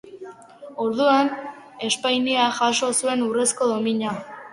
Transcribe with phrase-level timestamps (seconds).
[0.85, 1.27] Orduan
[1.89, 4.15] Espainiak jaso zuen urrezko domina.